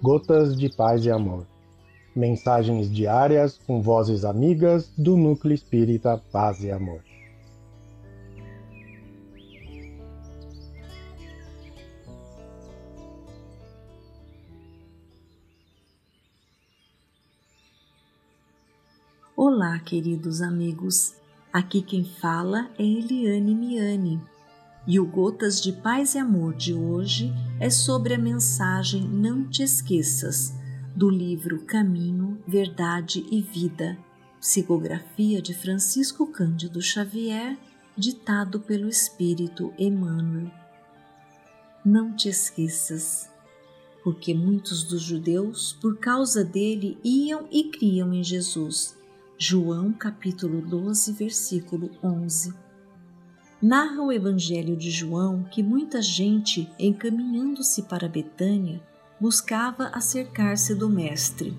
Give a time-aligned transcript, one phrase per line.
[0.00, 1.44] Gotas de Paz e Amor.
[2.14, 7.02] Mensagens diárias com vozes amigas do Núcleo Espírita Paz e Amor.
[19.36, 21.16] Olá, queridos amigos.
[21.52, 24.37] Aqui quem fala é Eliane Miani.
[24.90, 29.62] E o Gotas de Paz e Amor de hoje é sobre a mensagem Não Te
[29.62, 30.54] Esqueças,
[30.96, 33.98] do livro Caminho, Verdade e Vida,
[34.40, 37.58] psicografia de Francisco Cândido Xavier,
[37.98, 40.50] ditado pelo Espírito Emmanuel.
[41.84, 43.28] Não te esqueças,
[44.02, 48.96] porque muitos dos judeus, por causa dele, iam e criam em Jesus.
[49.36, 52.67] João capítulo 12, versículo 11
[53.60, 58.80] narra o Evangelho de João que muita gente, encaminhando-se para Betânia,
[59.20, 61.58] buscava acercar-se do Mestre,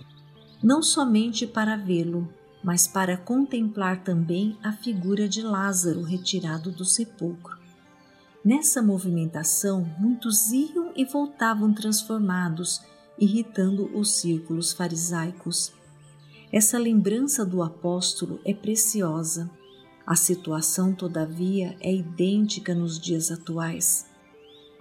[0.63, 2.27] não somente para vê-lo,
[2.63, 7.57] mas para contemplar também a figura de Lázaro retirado do sepulcro.
[8.43, 12.81] Nessa movimentação, muitos iam e voltavam transformados,
[13.17, 15.73] irritando os círculos farisaicos.
[16.51, 19.51] Essa lembrança do apóstolo é preciosa
[20.09, 24.07] a situação, todavia, é idêntica nos dias atuais.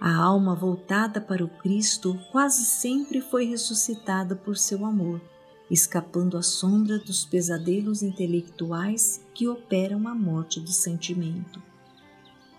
[0.01, 5.21] A alma voltada para o Cristo quase sempre foi ressuscitada por seu amor,
[5.69, 11.61] escapando à sombra dos pesadelos intelectuais que operam a morte do sentimento.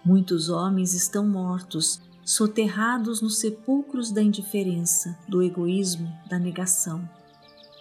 [0.04, 7.02] Muitos homens estão mortos, soterrados nos sepulcros da indiferença, do egoísmo, da negação.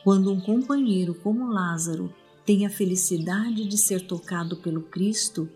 [0.04, 2.12] Quando um companheiro como Lázaro
[2.50, 5.48] tem a felicidade de ser tocado pelo Cristo,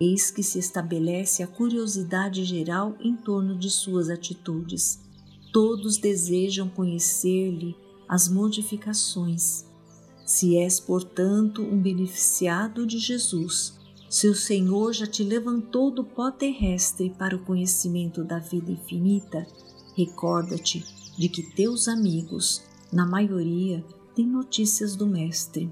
[0.00, 5.00] eis que se estabelece a curiosidade geral em torno de suas atitudes.
[5.52, 7.74] Todos desejam conhecer-lhe
[8.08, 9.64] as modificações.
[10.24, 13.76] Se és, portanto, um beneficiado de Jesus,
[14.08, 19.44] se o Senhor já te levantou do pó terrestre para o conhecimento da vida infinita,
[19.96, 20.84] recorda-te
[21.18, 22.62] de que teus amigos,
[22.92, 23.84] na maioria,
[24.14, 25.68] têm notícias do Mestre.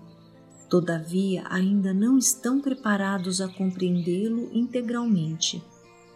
[0.74, 5.62] Todavia, ainda não estão preparados a compreendê-lo integralmente.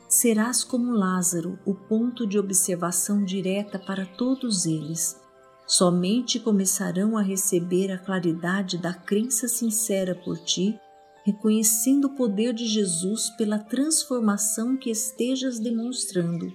[0.08, 5.16] Serás como Lázaro, o ponto de observação direta para todos eles.
[5.64, 10.76] Somente começarão a receber a claridade da crença sincera por ti,
[11.24, 16.52] reconhecendo o poder de Jesus pela transformação que estejas demonstrando.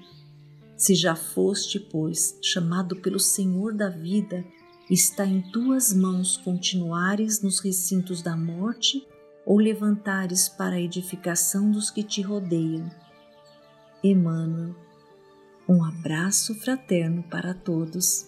[0.76, 4.44] Se já foste, pois, chamado pelo Senhor da vida
[4.90, 9.08] Está em tuas mãos continuares nos recintos da morte
[9.46, 12.92] ou levantares para a edificação dos que te rodeiam.
[14.04, 14.76] Emmanuel,
[15.70, 18.28] um abraço fraterno para todos.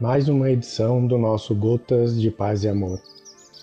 [0.00, 3.00] Mais uma edição do nosso Gotas de Paz e Amor.